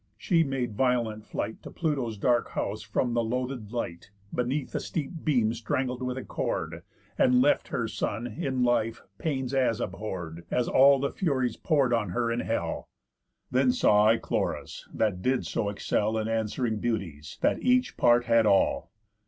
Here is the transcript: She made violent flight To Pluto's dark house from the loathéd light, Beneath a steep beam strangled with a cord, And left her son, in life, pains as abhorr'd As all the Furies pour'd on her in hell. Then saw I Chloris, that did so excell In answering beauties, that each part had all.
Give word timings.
She 0.17 0.43
made 0.43 0.73
violent 0.73 1.27
flight 1.27 1.61
To 1.61 1.69
Pluto's 1.69 2.17
dark 2.17 2.49
house 2.57 2.81
from 2.81 3.13
the 3.13 3.21
loathéd 3.21 3.71
light, 3.71 4.09
Beneath 4.33 4.73
a 4.73 4.79
steep 4.79 5.23
beam 5.23 5.53
strangled 5.53 6.01
with 6.01 6.17
a 6.17 6.23
cord, 6.23 6.81
And 7.19 7.39
left 7.39 7.67
her 7.67 7.87
son, 7.87 8.25
in 8.25 8.63
life, 8.63 9.03
pains 9.19 9.53
as 9.53 9.79
abhorr'd 9.79 10.43
As 10.49 10.67
all 10.67 10.97
the 10.99 11.11
Furies 11.11 11.55
pour'd 11.55 11.93
on 11.93 12.09
her 12.09 12.31
in 12.31 12.39
hell. 12.39 12.89
Then 13.51 13.71
saw 13.71 14.05
I 14.07 14.17
Chloris, 14.17 14.87
that 14.91 15.21
did 15.21 15.45
so 15.45 15.69
excell 15.69 16.17
In 16.17 16.27
answering 16.27 16.79
beauties, 16.79 17.37
that 17.41 17.61
each 17.61 17.95
part 17.95 18.23
had 18.25 18.47
all. 18.47 18.89